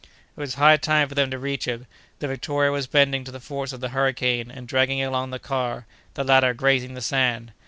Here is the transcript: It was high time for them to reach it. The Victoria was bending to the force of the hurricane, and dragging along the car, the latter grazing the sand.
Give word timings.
It 0.35 0.39
was 0.39 0.55
high 0.55 0.77
time 0.77 1.07
for 1.09 1.13
them 1.13 1.29
to 1.29 1.37
reach 1.37 1.67
it. 1.67 1.83
The 2.17 2.27
Victoria 2.27 2.71
was 2.71 2.87
bending 2.87 3.23
to 3.23 3.31
the 3.31 3.39
force 3.39 3.71
of 3.71 3.81
the 3.81 3.89
hurricane, 3.89 4.49
and 4.49 4.67
dragging 4.67 5.03
along 5.03 5.29
the 5.29 5.37
car, 5.37 5.85
the 6.15 6.23
latter 6.23 6.55
grazing 6.55 6.95
the 6.95 7.01
sand. 7.01 7.51